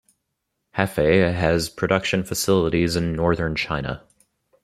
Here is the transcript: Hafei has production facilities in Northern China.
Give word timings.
Hafei 0.77 1.31
has 1.31 1.69
production 1.69 2.23
facilities 2.23 2.95
in 2.95 3.13
Northern 3.13 3.55
China. 3.55 4.01